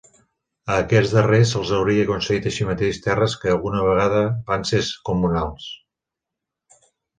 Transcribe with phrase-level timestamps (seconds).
[0.69, 5.71] A aquests darrers se'ls hauria concedit així mateix terres que alguna vegada van ser comunals.